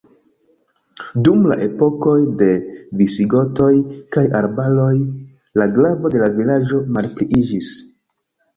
[1.27, 2.47] Dum la epokoj de
[3.03, 3.69] visigotoj
[4.17, 4.97] kaj araboj,
[5.63, 7.73] la gravo de la vilaĝo malpliiĝis.